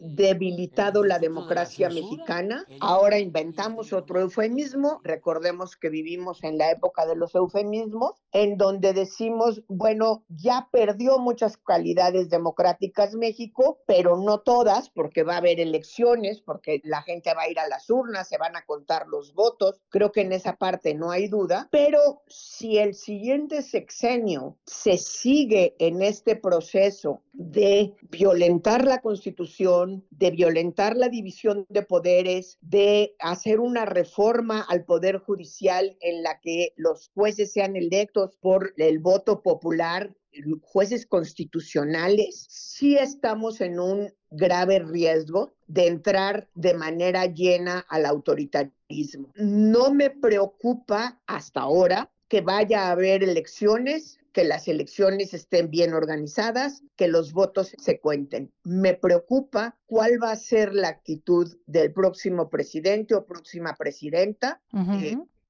debilitado 0.00 1.04
la 1.04 1.18
democracia 1.18 1.88
mexicana. 1.88 2.64
Ahora 2.80 3.18
inventamos 3.18 3.92
otro 3.92 4.20
eufemismo. 4.20 5.00
Recordemos 5.04 5.76
que 5.76 5.88
vivimos 5.88 6.42
en 6.44 6.58
la 6.58 6.70
época 6.70 7.06
de 7.06 7.16
los 7.16 7.34
eufemismos, 7.34 8.12
en 8.32 8.56
donde 8.56 8.92
decimos, 8.92 9.62
bueno, 9.68 10.24
ya 10.28 10.68
perdió 10.70 11.18
muchas 11.18 11.56
calidades 11.56 12.28
democráticas 12.30 13.14
México, 13.14 13.78
pero 13.86 14.16
no 14.16 14.40
todas, 14.40 14.90
porque 14.90 15.22
va 15.22 15.34
a 15.34 15.38
haber 15.38 15.60
elecciones, 15.60 16.40
porque 16.40 16.80
la 16.84 17.02
gente 17.02 17.32
va 17.34 17.42
a 17.42 17.50
ir 17.50 17.58
a 17.58 17.68
las 17.68 17.90
urnas, 17.90 18.28
se 18.28 18.38
van 18.38 18.56
a 18.56 18.64
contar 18.64 19.06
los 19.08 19.34
votos. 19.34 19.80
Creo 19.88 20.12
que 20.12 20.22
en 20.22 20.32
esa 20.32 20.56
parte 20.56 20.94
no 20.94 21.10
hay 21.10 21.28
duda. 21.28 21.68
Pero 21.70 22.22
si 22.26 22.78
el 22.78 22.94
siguiente 22.94 23.62
sexenio 23.62 24.56
se 24.64 24.98
sigue 24.98 25.74
en 25.78 26.02
este 26.02 26.36
proceso 26.36 27.22
de 27.32 27.94
violentar 28.10 28.84
la 28.84 29.00
Constitución, 29.00 29.87
de 30.10 30.30
violentar 30.30 30.96
la 30.96 31.08
división 31.08 31.66
de 31.68 31.82
poderes, 31.82 32.58
de 32.60 33.14
hacer 33.18 33.60
una 33.60 33.84
reforma 33.84 34.64
al 34.68 34.84
Poder 34.84 35.18
Judicial 35.18 35.96
en 36.00 36.22
la 36.22 36.40
que 36.40 36.72
los 36.76 37.10
jueces 37.14 37.52
sean 37.52 37.76
electos 37.76 38.36
por 38.40 38.72
el 38.76 38.98
voto 38.98 39.42
popular, 39.42 40.14
jueces 40.62 41.06
constitucionales, 41.06 42.46
sí 42.48 42.96
estamos 42.96 43.60
en 43.60 43.80
un 43.80 44.12
grave 44.30 44.78
riesgo 44.78 45.52
de 45.66 45.86
entrar 45.86 46.48
de 46.54 46.74
manera 46.74 47.26
llena 47.26 47.84
al 47.88 48.06
autoritarismo. 48.06 49.32
No 49.36 49.92
me 49.92 50.10
preocupa 50.10 51.20
hasta 51.26 51.60
ahora 51.60 52.10
que 52.28 52.40
vaya 52.40 52.86
a 52.86 52.90
haber 52.92 53.24
elecciones 53.24 54.20
que 54.38 54.44
las 54.44 54.68
elecciones 54.68 55.34
estén 55.34 55.68
bien 55.68 55.94
organizadas, 55.94 56.84
que 56.94 57.08
los 57.08 57.32
votos 57.32 57.74
se 57.76 57.98
cuenten. 57.98 58.52
Me 58.62 58.94
preocupa 58.94 59.76
cuál 59.86 60.22
va 60.22 60.30
a 60.30 60.36
ser 60.36 60.74
la 60.74 60.86
actitud 60.86 61.58
del 61.66 61.92
próximo 61.92 62.48
presidente 62.48 63.16
o 63.16 63.26
próxima 63.26 63.74
presidenta. 63.74 64.62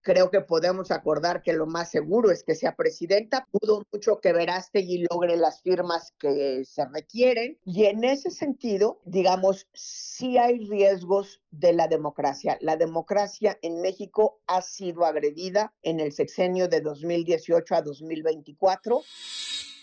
Creo 0.09 0.31
que 0.31 0.41
podemos 0.41 0.91
acordar 0.91 1.43
que 1.43 1.53
lo 1.53 1.67
más 1.67 1.91
seguro 1.91 2.31
es 2.31 2.43
que 2.43 2.55
sea 2.55 2.75
presidenta. 2.77 3.47
Pudo 3.51 3.85
mucho 3.93 4.21
que 4.23 4.31
y 4.73 5.07
logre 5.11 5.37
las 5.37 5.61
firmas 5.61 6.15
que 6.19 6.65
se 6.65 6.87
requieren. 6.87 7.59
Y 7.67 7.85
en 7.85 8.03
ese 8.05 8.31
sentido, 8.31 9.03
digamos, 9.05 9.67
sí 9.75 10.39
hay 10.39 10.67
riesgos 10.67 11.43
de 11.51 11.75
la 11.75 11.89
democracia. 11.89 12.57
La 12.63 12.79
democracia 12.79 13.59
en 13.61 13.83
México 13.83 14.41
ha 14.47 14.63
sido 14.63 15.05
agredida 15.05 15.75
en 15.83 16.01
el 16.01 16.13
sexenio 16.13 16.69
de 16.69 16.81
2018 16.81 17.75
a 17.75 17.83
2024. 17.83 19.03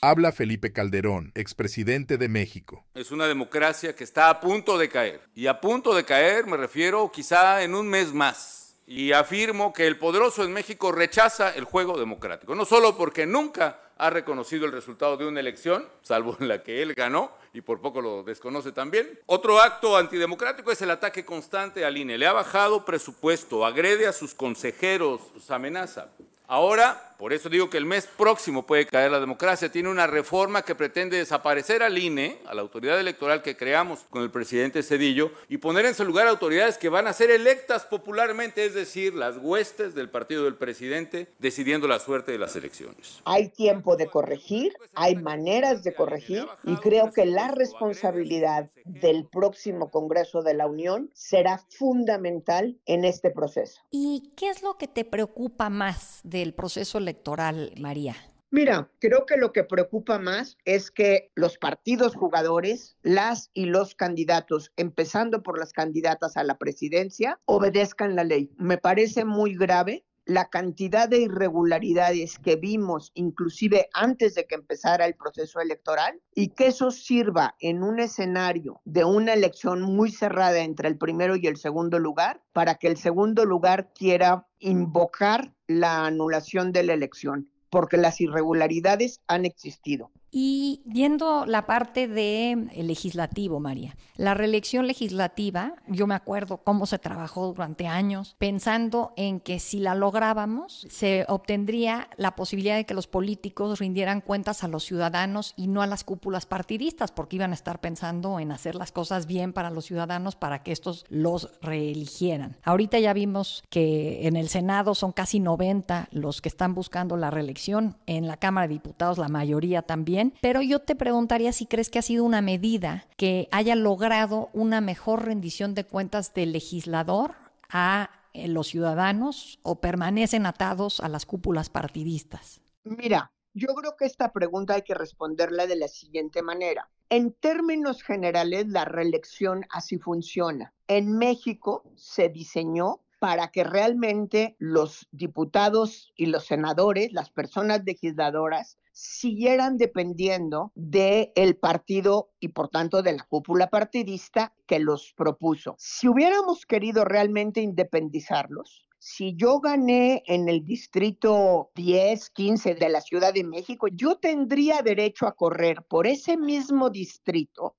Habla 0.01 0.32
Felipe 0.32 0.74
Calderón, 0.74 1.34
expresidente 1.36 2.17
de 2.17 2.29
México. 2.29 2.84
Es 2.96 3.12
una 3.12 3.27
democracia 3.27 3.96
que 3.96 4.03
está 4.03 4.32
a 4.32 4.39
punto 4.39 4.79
de 4.79 4.89
caer. 4.89 5.22
Y 5.36 5.46
a 5.46 5.62
punto 5.62 5.94
de 5.94 6.03
caer 6.03 6.48
me 6.48 6.58
refiero 6.58 7.12
quizá 7.12 7.62
en 7.62 7.75
un 7.75 7.88
mes 7.88 8.12
más 8.12 8.64
y 8.88 9.12
afirmo 9.12 9.74
que 9.74 9.88
el 9.88 9.98
poderoso 9.98 10.44
en 10.44 10.54
México 10.54 10.92
rechaza 10.92 11.50
el 11.51 11.63
juego 11.63 11.98
democrático, 11.98 12.56
no 12.56 12.65
solo 12.65 12.96
porque 12.96 13.25
nunca 13.25 13.82
ha 13.98 14.10
reconocido 14.10 14.65
el 14.65 14.72
resultado 14.72 15.18
de 15.18 15.25
una 15.25 15.39
elección, 15.39 15.88
salvo 16.01 16.38
en 16.39 16.48
la 16.48 16.63
que 16.63 16.82
él 16.82 16.94
ganó 16.94 17.32
y 17.54 17.62
por 17.62 17.82
poco 17.82 18.01
lo 18.01 18.24
desconoce 18.24 18.72
también. 18.72 19.20
Otro 19.25 19.60
acto 19.62 19.96
antidemocrático 19.96 20.72
es 20.72 20.82
el 20.82 20.92
ataque 20.92 21.24
constante 21.24 21.86
al 21.86 21.98
INE. 21.98 22.18
Le 22.18 22.27
ha 22.27 22.34
bajado 22.34 22.84
presupuesto, 22.84 23.65
agrede 23.65 24.08
a 24.08 24.13
sus 24.13 24.34
consejeros, 24.34 25.22
los 25.34 25.50
amenaza. 25.51 26.10
Ahora, 26.48 27.16
por 27.18 27.34
eso 27.34 27.50
digo 27.50 27.70
que 27.70 27.78
el 27.78 27.86
mes 27.86 28.08
próximo 28.08 28.66
puede 28.66 28.86
caer 28.86 29.10
la 29.10 29.20
democracia, 29.20 29.72
tiene 29.72 29.90
una 29.90 30.06
reforma 30.06 30.64
que 30.64 30.75
pretende 30.75 31.18
desaparecer 31.18 31.82
al 31.82 31.98
INE, 31.98 32.40
a 32.46 32.54
la 32.54 32.62
autoridad 32.62 33.00
electoral 33.00 33.42
que 33.42 33.56
creamos 33.56 34.06
con 34.10 34.22
el 34.22 34.30
presidente 34.30 34.84
Cedillo, 34.84 35.32
y 35.48 35.58
poner 35.58 35.86
en 35.86 35.96
su 35.96 36.04
lugar 36.04 36.28
autoridades 36.28 36.78
que 36.78 36.90
van 36.90 37.08
a 37.08 37.14
ser 37.14 37.32
electas 37.32 37.86
popularmente, 37.86 38.66
es 38.66 38.74
decir, 38.74 39.16
las 39.16 39.38
huestes 39.38 39.96
del 39.96 40.10
partido 40.10 40.44
del 40.44 40.56
presidente, 40.56 41.34
decidiendo 41.40 41.88
la 41.88 42.00
suerte 42.00 42.32
de 42.34 42.38
las 42.38 42.56
elecciones. 42.56 43.22
Hay 43.25 43.50
tiempo 43.50 43.96
de 43.96 44.08
corregir, 44.08 44.74
hay 44.94 45.16
maneras 45.16 45.84
de 45.84 45.96
corregir, 45.96 46.46
y 46.64 46.75
creo 46.75 47.12
que 47.12 47.25
la 47.25 47.48
responsabilidad 47.48 48.70
del 48.84 49.25
próximo 49.25 49.90
Congreso 49.90 50.44
de 50.44 50.54
la 50.54 50.68
Unión 50.68 51.10
será 51.14 51.60
fundamental 51.70 52.78
en 52.86 53.06
este 53.06 53.32
proceso. 53.32 53.82
¿Y 53.90 54.34
qué 54.36 54.50
es 54.50 54.62
lo 54.62 54.78
que 54.78 54.88
te 54.88 55.06
preocupa 55.06 55.70
más? 55.70 56.20
Del 56.39 56.54
proceso 56.54 56.98
electoral, 56.98 57.74
María? 57.80 58.15
Mira, 58.51 58.89
creo 59.00 59.25
que 59.25 59.36
lo 59.36 59.51
que 59.51 59.63
preocupa 59.63 60.18
más 60.18 60.58
es 60.63 60.89
que 60.89 61.30
los 61.36 61.58
partidos 61.58 62.15
jugadores, 62.15 62.96
las 63.01 63.50
y 63.54 63.65
los 63.65 63.96
candidatos, 63.96 64.72
empezando 64.77 65.44
por 65.44 65.60
las 65.60 65.74
candidatas 65.74 66.38
a 66.38 66.44
la 66.44 66.58
presidencia, 66.58 67.39
obedezcan 67.46 68.15
la 68.15 68.24
ley. 68.24 68.51
Me 68.58 68.77
parece 68.77 69.25
muy 69.25 69.56
grave 69.56 70.06
la 70.25 70.50
cantidad 70.50 71.08
de 71.08 71.20
irregularidades 71.20 72.39
que 72.39 72.55
vimos 72.55 73.12
inclusive 73.13 73.89
antes 73.94 74.36
de 74.36 74.46
que 74.46 74.55
empezara 74.55 75.05
el 75.05 75.15
proceso 75.15 75.60
electoral 75.60 76.20
y 76.34 76.50
que 76.50 76.67
eso 76.67 76.91
sirva 76.91 77.55
en 77.60 77.84
un 77.84 78.00
escenario 78.00 78.82
de 78.86 79.05
una 79.05 79.34
elección 79.34 79.82
muy 79.82 80.12
cerrada 80.12 80.60
entre 80.60 80.88
el 80.88 80.98
primero 80.98 81.36
y 81.36 81.48
el 81.48 81.58
segundo 81.58 82.00
lugar 82.00 82.41
para 82.53 82.75
que 82.75 82.88
el 82.88 82.98
segundo 82.98 83.46
lugar 83.46 83.91
quiera 83.94 84.48
invocar 84.60 85.53
la 85.67 86.05
anulación 86.05 86.72
de 86.72 86.84
la 86.84 86.94
elección, 86.94 87.50
porque 87.70 87.98
las 87.98 88.20
irregularidades 88.22 89.22
han 89.27 89.46
existido. 89.46 90.12
Y 90.38 90.82
viendo 90.84 91.46
la 91.46 91.65
parte 91.65 92.10
de 92.10 92.68
legislativo, 92.75 93.62
María, 93.62 93.96
la 94.18 94.34
reelección 94.34 94.86
legislativa, 94.86 95.75
yo 95.88 96.08
me 96.08 96.13
acuerdo 96.13 96.58
cómo 96.58 96.86
se 96.88 97.00
trabajó 97.00 97.48
durante 97.48 97.88
años, 97.88 98.36
pensando 98.38 99.13
en 99.15 99.39
que 99.39 99.60
si 99.60 99.80
la 99.80 99.96
lográbamos, 99.96 100.88
se 100.89 101.24
obtendría 101.30 102.10
la 102.18 102.36
posibilidad 102.36 102.75
de 102.75 102.86
que 102.86 102.94
los 102.94 103.08
políticos 103.08 103.80
rindieran 103.80 104.20
cuentas 104.20 104.65
a 104.65 104.68
los 104.68 104.84
ciudadanos 104.84 105.54
y 105.56 105.68
no 105.68 105.82
a 105.82 105.88
las 105.88 106.04
cúpulas 106.04 106.46
partidistas, 106.46 107.13
porque 107.13 107.38
iban 107.38 107.51
a 107.51 107.56
estar 107.56 107.80
pensando 107.80 108.42
en 108.42 108.51
hacer 108.51 108.75
las 108.75 108.92
cosas 108.92 109.27
bien 109.27 109.54
para 109.54 109.70
los 109.70 109.86
ciudadanos 109.86 110.36
para 110.36 110.63
que 110.63 110.74
estos 110.74 111.06
los 111.08 111.50
reeligieran. 111.62 112.58
Ahorita 112.63 113.00
ya 113.00 113.13
vimos 113.13 113.63
que 113.70 114.27
en 114.27 114.36
el 114.36 114.50
Senado 114.50 114.96
son 114.96 115.13
casi 115.13 115.39
90 115.39 116.10
los 116.12 116.42
que 116.42 116.50
están 116.50 116.75
buscando 116.75 117.15
la 117.15 117.32
reelección, 117.32 117.96
en 118.06 118.27
la 118.27 118.36
Cámara 118.36 118.68
de 118.68 118.74
Diputados 118.74 119.18
la 119.18 119.30
mayoría 119.30 119.82
también 119.82 120.25
pero 120.41 120.62
yo 120.62 120.79
te 120.79 120.96
preguntaría 120.96 121.51
si 121.51 121.65
crees 121.65 121.89
que 121.89 122.00
ha 122.00 122.03
sido 122.03 122.24
una 122.24 122.41
medida 122.41 123.05
que 123.17 123.48
haya 123.51 123.75
logrado 123.75 124.50
una 124.53 124.82
mejor 124.82 125.25
rendición 125.25 125.74
de 125.74 125.86
cuentas 125.86 126.34
del 126.34 126.51
legislador 126.51 127.36
a 127.70 128.10
eh, 128.34 128.48
los 128.48 128.67
ciudadanos 128.67 129.60
o 129.63 129.79
permanecen 129.79 130.46
atados 130.46 131.00
a 131.00 131.10
las 131.10 131.25
cúpulas 131.25 131.70
partidistas. 131.70 132.62
Mira, 132.84 133.32
yo 133.53 133.70
creo 133.74 133.96
que 133.98 134.05
esta 134.05 134.34
pregunta 134.34 134.74
hay 134.74 134.82
que 134.82 134.94
responderla 134.94 135.65
de 135.65 135.77
la 135.77 135.88
siguiente 135.88 136.41
manera. 136.41 136.89
En 137.10 137.32
términos 137.32 138.03
generales, 138.03 138.67
la 138.67 138.84
reelección 138.86 139.65
así 139.70 139.98
funciona. 139.98 140.74
en 140.88 141.17
México 141.17 141.84
se 141.96 142.29
diseñó 142.29 143.01
para 143.20 143.48
que 143.48 143.63
realmente 143.63 144.55
los 144.60 145.08
diputados 145.12 146.12
y 146.15 146.27
los 146.27 146.46
senadores, 146.46 147.12
las 147.12 147.29
personas 147.32 147.82
legisladoras, 147.86 148.77
siguieran 148.96 149.78
dependiendo 149.78 150.72
del 150.74 151.32
el 151.36 151.58
partido 151.58 152.32
y 152.40 152.48
por 152.48 152.70
tanto 152.70 153.04
de 153.04 153.12
la 153.12 153.25
cúpula 153.25 153.70
partidista 153.70 154.54
que 154.66 154.80
los 154.80 155.14
propuso. 155.18 155.75
Si 155.78 156.08
hubiéramos 156.08 156.66
querido 156.66 157.04
realmente 157.04 157.60
independizarlos, 157.60 158.88
si 158.98 159.36
yo 159.36 159.60
gané 159.60 160.24
en 160.28 160.48
el 160.48 160.64
distrito 160.64 161.72
10, 161.75 162.30
15 162.30 162.75
de 162.75 162.90
la 162.90 163.02
Ciudad 163.02 163.34
de 163.34 163.44
México, 163.44 163.88
yo 163.88 164.16
tendría 164.16 164.82
derecho 164.82 165.28
a 165.28 165.36
correr 165.36 165.84
por 165.84 166.08
ese 166.08 166.38
mismo 166.38 166.90
distrito 166.90 167.75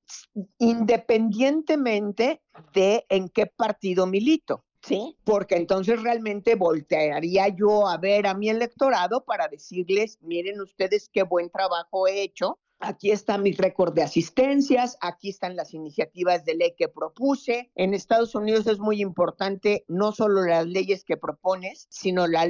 independientemente 0.58 2.42
de 2.74 3.06
en 3.08 3.30
qué 3.30 3.46
partido 3.46 4.06
milito. 4.06 4.65
¿Sí? 4.86 5.16
Porque 5.24 5.56
entonces 5.56 6.00
realmente 6.00 6.54
voltearía 6.54 7.48
yo 7.48 7.88
a 7.88 7.98
ver 7.98 8.26
a 8.26 8.34
mi 8.34 8.48
electorado 8.48 9.24
para 9.24 9.48
decirles, 9.48 10.18
miren 10.22 10.60
ustedes 10.60 11.10
qué 11.12 11.24
buen 11.24 11.50
trabajo 11.50 12.06
he 12.06 12.22
hecho, 12.22 12.60
Aquí 12.78 13.10
está 13.10 13.38
mi 13.38 13.52
récord 13.52 13.94
de 13.94 14.02
asistencias, 14.02 14.98
aquí 15.00 15.30
están 15.30 15.56
las 15.56 15.72
iniciativas 15.72 16.44
de 16.44 16.56
ley 16.56 16.74
que 16.76 16.88
propuse. 16.88 17.70
En 17.74 17.94
Estados 17.94 18.34
Unidos 18.34 18.66
es 18.66 18.78
muy 18.78 19.00
importante 19.00 19.84
no 19.88 20.12
solo 20.12 20.44
las 20.44 20.66
leyes 20.66 21.02
que 21.02 21.16
propones, 21.16 21.86
sino 21.88 22.26
las 22.26 22.48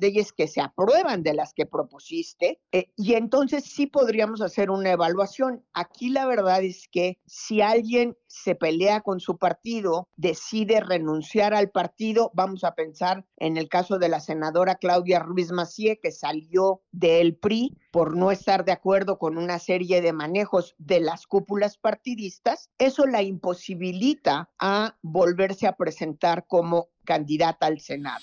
leyes 0.00 0.32
que 0.32 0.48
se 0.48 0.62
aprueban 0.62 1.22
de 1.22 1.34
las 1.34 1.52
que 1.52 1.66
propusiste. 1.66 2.60
Eh, 2.72 2.90
y 2.96 3.12
entonces 3.12 3.64
sí 3.64 3.86
podríamos 3.86 4.40
hacer 4.40 4.70
una 4.70 4.92
evaluación. 4.92 5.66
Aquí 5.74 6.08
la 6.08 6.24
verdad 6.24 6.62
es 6.62 6.88
que 6.90 7.18
si 7.26 7.60
alguien 7.60 8.16
se 8.28 8.54
pelea 8.54 9.00
con 9.00 9.20
su 9.20 9.38
partido, 9.38 10.08
decide 10.16 10.80
renunciar 10.80 11.54
al 11.54 11.70
partido, 11.70 12.30
vamos 12.34 12.62
a 12.62 12.74
pensar 12.74 13.26
en 13.36 13.56
el 13.56 13.68
caso 13.68 13.98
de 13.98 14.08
la 14.08 14.20
senadora 14.20 14.76
Claudia 14.76 15.18
Ruiz 15.18 15.50
Macié, 15.50 15.98
que 15.98 16.12
salió 16.12 16.82
del 16.92 17.36
PRI 17.36 17.76
por 17.90 18.16
no 18.16 18.30
estar 18.30 18.64
de 18.64 18.72
acuerdo 18.72 19.18
con 19.18 19.38
una 19.38 19.58
serie 19.58 20.00
de 20.00 20.12
manejos 20.12 20.74
de 20.78 21.00
las 21.00 21.26
cúpulas 21.26 21.78
partidistas, 21.78 22.70
eso 22.78 23.06
la 23.06 23.22
imposibilita 23.22 24.50
a 24.58 24.96
volverse 25.02 25.66
a 25.66 25.76
presentar 25.76 26.46
como 26.46 26.88
candidata 27.04 27.66
al 27.66 27.80
Senado 27.80 28.22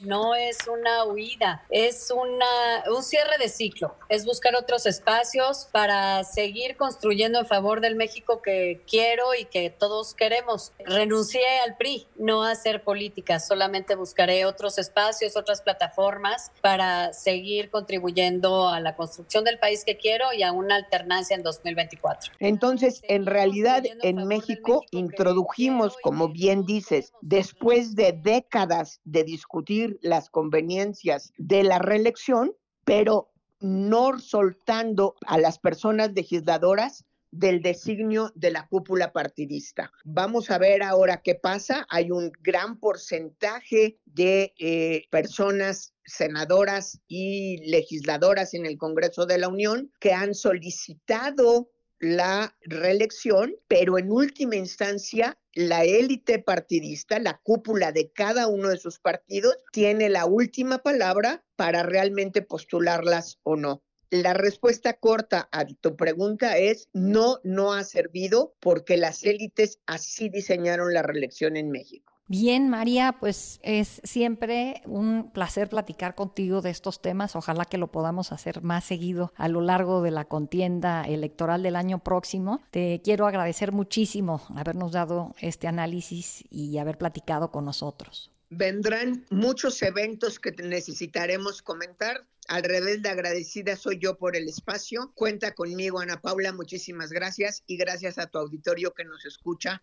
no 0.00 0.34
es 0.34 0.58
una 0.68 1.04
huida, 1.04 1.64
es 1.70 2.10
una, 2.10 2.84
un 2.94 3.02
cierre 3.02 3.38
de 3.38 3.48
ciclo, 3.48 3.94
es 4.08 4.24
buscar 4.24 4.54
otros 4.56 4.86
espacios 4.86 5.68
para 5.72 6.24
seguir 6.24 6.76
construyendo 6.76 7.38
en 7.38 7.46
favor 7.46 7.80
del 7.80 7.96
México 7.96 8.42
que 8.42 8.82
quiero 8.88 9.34
y 9.38 9.44
que 9.44 9.70
todos 9.70 10.14
queremos. 10.14 10.72
Renuncié 10.84 11.42
al 11.64 11.76
PRI, 11.76 12.06
no 12.16 12.42
a 12.42 12.52
hacer 12.52 12.82
política, 12.82 13.40
solamente 13.40 13.94
buscaré 13.94 14.44
otros 14.46 14.78
espacios, 14.78 15.36
otras 15.36 15.62
plataformas 15.62 16.52
para 16.60 17.12
seguir 17.12 17.70
contribuyendo 17.70 18.68
a 18.68 18.80
la 18.80 18.96
construcción 18.96 19.44
del 19.44 19.58
país 19.58 19.84
que 19.84 19.96
quiero 19.96 20.32
y 20.32 20.42
a 20.42 20.52
una 20.52 20.76
alternancia 20.76 21.36
en 21.36 21.42
2024. 21.42 22.32
Entonces, 22.38 23.02
en 23.08 23.26
realidad, 23.26 23.82
en 24.02 24.26
México 24.26 24.84
introdujimos, 24.90 25.96
como 26.02 26.28
bien 26.28 26.64
dices, 26.64 27.12
después 27.20 27.94
de 27.94 28.12
décadas 28.12 29.00
de 29.04 29.24
discutir 29.24 29.89
las 30.02 30.30
conveniencias 30.30 31.32
de 31.38 31.62
la 31.64 31.78
reelección, 31.78 32.52
pero 32.84 33.30
no 33.60 34.18
soltando 34.18 35.14
a 35.26 35.38
las 35.38 35.58
personas 35.58 36.12
legisladoras 36.14 37.04
del 37.30 37.62
designio 37.62 38.32
de 38.34 38.50
la 38.50 38.66
cúpula 38.66 39.12
partidista. 39.12 39.92
Vamos 40.04 40.50
a 40.50 40.58
ver 40.58 40.82
ahora 40.82 41.22
qué 41.22 41.34
pasa. 41.34 41.86
Hay 41.88 42.10
un 42.10 42.32
gran 42.40 42.78
porcentaje 42.78 43.98
de 44.04 44.52
eh, 44.58 45.04
personas 45.10 45.94
senadoras 46.04 47.00
y 47.06 47.58
legisladoras 47.70 48.54
en 48.54 48.66
el 48.66 48.78
Congreso 48.78 49.26
de 49.26 49.38
la 49.38 49.48
Unión 49.48 49.92
que 50.00 50.12
han 50.12 50.34
solicitado 50.34 51.70
la 52.00 52.56
reelección, 52.62 53.54
pero 53.68 53.98
en 53.98 54.10
última 54.10 54.56
instancia 54.56 55.38
la 55.54 55.84
élite 55.84 56.38
partidista, 56.38 57.18
la 57.18 57.38
cúpula 57.42 57.92
de 57.92 58.10
cada 58.10 58.46
uno 58.46 58.68
de 58.68 58.78
sus 58.78 58.98
partidos, 58.98 59.56
tiene 59.72 60.08
la 60.08 60.24
última 60.24 60.78
palabra 60.78 61.44
para 61.56 61.82
realmente 61.82 62.42
postularlas 62.42 63.38
o 63.42 63.56
no. 63.56 63.82
La 64.10 64.32
respuesta 64.32 64.94
corta 64.94 65.48
a 65.52 65.66
tu 65.66 65.96
pregunta 65.96 66.56
es 66.58 66.88
no, 66.92 67.38
no 67.44 67.74
ha 67.74 67.84
servido 67.84 68.56
porque 68.60 68.96
las 68.96 69.22
élites 69.22 69.78
así 69.86 70.28
diseñaron 70.28 70.92
la 70.92 71.02
reelección 71.02 71.56
en 71.56 71.70
México. 71.70 72.09
Bien, 72.30 72.68
María, 72.68 73.16
pues 73.18 73.58
es 73.64 74.00
siempre 74.04 74.82
un 74.84 75.32
placer 75.32 75.68
platicar 75.68 76.14
contigo 76.14 76.60
de 76.60 76.70
estos 76.70 77.02
temas. 77.02 77.34
Ojalá 77.34 77.64
que 77.64 77.76
lo 77.76 77.90
podamos 77.90 78.30
hacer 78.30 78.62
más 78.62 78.84
seguido 78.84 79.32
a 79.34 79.48
lo 79.48 79.60
largo 79.60 80.00
de 80.00 80.12
la 80.12 80.26
contienda 80.26 81.02
electoral 81.02 81.64
del 81.64 81.74
año 81.74 81.98
próximo. 81.98 82.60
Te 82.70 83.00
quiero 83.02 83.26
agradecer 83.26 83.72
muchísimo 83.72 84.42
habernos 84.54 84.92
dado 84.92 85.34
este 85.40 85.66
análisis 85.66 86.44
y 86.50 86.78
haber 86.78 86.98
platicado 86.98 87.50
con 87.50 87.64
nosotros. 87.64 88.30
Vendrán 88.48 89.26
muchos 89.30 89.82
eventos 89.82 90.38
que 90.38 90.52
necesitaremos 90.52 91.62
comentar. 91.62 92.28
Al 92.46 92.62
revés 92.62 93.02
de 93.02 93.08
agradecida 93.08 93.74
soy 93.74 93.98
yo 93.98 94.18
por 94.18 94.36
el 94.36 94.48
espacio. 94.48 95.10
Cuenta 95.16 95.52
conmigo, 95.52 95.98
Ana 95.98 96.20
Paula. 96.20 96.52
Muchísimas 96.52 97.10
gracias 97.10 97.64
y 97.66 97.76
gracias 97.76 98.18
a 98.18 98.28
tu 98.28 98.38
auditorio 98.38 98.94
que 98.94 99.04
nos 99.04 99.24
escucha. 99.24 99.82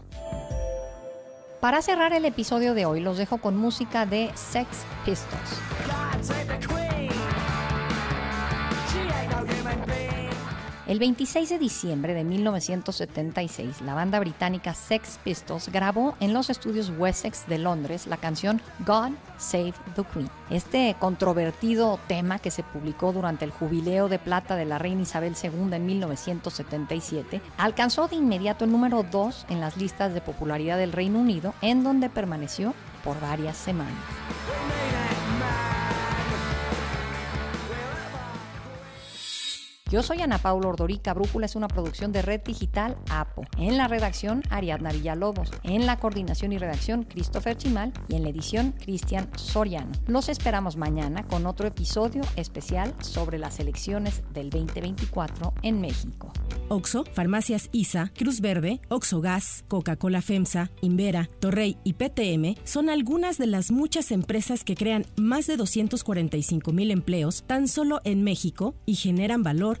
Para 1.61 1.83
cerrar 1.83 2.11
el 2.11 2.25
episodio 2.25 2.73
de 2.73 2.87
hoy, 2.87 3.01
los 3.01 3.19
dejo 3.19 3.37
con 3.37 3.55
música 3.55 4.07
de 4.07 4.31
Sex 4.33 4.67
Pistols. 5.05 5.61
El 10.91 10.99
26 10.99 11.47
de 11.47 11.57
diciembre 11.57 12.13
de 12.13 12.25
1976, 12.25 13.79
la 13.79 13.93
banda 13.93 14.19
británica 14.19 14.73
Sex 14.73 15.21
Pistols 15.23 15.69
grabó 15.69 16.17
en 16.19 16.33
los 16.33 16.49
estudios 16.49 16.91
Wessex 16.97 17.47
de 17.47 17.59
Londres 17.59 18.07
la 18.07 18.17
canción 18.17 18.61
God 18.85 19.11
Save 19.37 19.73
the 19.95 20.03
Queen. 20.03 20.29
Este 20.49 20.93
controvertido 20.99 21.97
tema 22.09 22.39
que 22.39 22.51
se 22.51 22.63
publicó 22.63 23.13
durante 23.13 23.45
el 23.45 23.51
jubileo 23.51 24.09
de 24.09 24.19
plata 24.19 24.57
de 24.57 24.65
la 24.65 24.79
reina 24.79 25.03
Isabel 25.03 25.33
II 25.41 25.73
en 25.73 25.85
1977 25.85 27.41
alcanzó 27.57 28.09
de 28.09 28.17
inmediato 28.17 28.65
el 28.65 28.73
número 28.73 29.03
2 29.09 29.45
en 29.47 29.61
las 29.61 29.77
listas 29.77 30.13
de 30.13 30.19
popularidad 30.19 30.77
del 30.77 30.91
Reino 30.91 31.19
Unido, 31.19 31.53
en 31.61 31.85
donde 31.85 32.09
permaneció 32.09 32.73
por 33.05 33.17
varias 33.21 33.55
semanas. 33.55 33.95
Yo 39.91 40.01
soy 40.01 40.21
Ana 40.21 40.37
Paula 40.37 40.69
Ordorica. 40.69 41.13
Brújula 41.13 41.47
es 41.47 41.57
una 41.57 41.67
producción 41.67 42.13
de 42.13 42.21
Red 42.21 42.43
Digital 42.45 42.95
APO. 43.09 43.43
En 43.57 43.75
la 43.75 43.89
redacción, 43.89 44.41
Ariadna 44.49 44.93
Villalobos. 44.93 45.51
En 45.63 45.85
la 45.85 45.97
coordinación 45.97 46.53
y 46.53 46.57
redacción, 46.57 47.03
Christopher 47.03 47.57
Chimal. 47.57 47.91
Y 48.07 48.15
en 48.15 48.23
la 48.23 48.29
edición, 48.29 48.71
Cristian 48.71 49.29
Soriano. 49.35 49.91
Los 50.07 50.29
esperamos 50.29 50.77
mañana 50.77 51.27
con 51.27 51.45
otro 51.45 51.67
episodio 51.67 52.21
especial 52.37 52.95
sobre 53.01 53.37
las 53.37 53.59
elecciones 53.59 54.23
del 54.31 54.49
2024 54.49 55.55
en 55.61 55.81
México. 55.81 56.31
Oxo, 56.69 57.03
Farmacias 57.13 57.67
ISA, 57.73 58.13
Cruz 58.17 58.39
Verde, 58.39 58.79
Oxo 58.87 59.19
Gas, 59.19 59.65
Coca-Cola 59.67 60.21
FEMSA, 60.21 60.71
Invera, 60.79 61.27
Torrey 61.41 61.77
y 61.83 61.93
PTM 61.93 62.55
son 62.63 62.89
algunas 62.89 63.37
de 63.37 63.47
las 63.47 63.71
muchas 63.71 64.13
empresas 64.13 64.63
que 64.63 64.75
crean 64.75 65.05
más 65.17 65.47
de 65.47 65.57
245 65.57 66.71
mil 66.71 66.91
empleos 66.91 67.43
tan 67.45 67.67
solo 67.67 67.99
en 68.05 68.23
México 68.23 68.73
y 68.85 68.95
generan 68.95 69.43
valor 69.43 69.80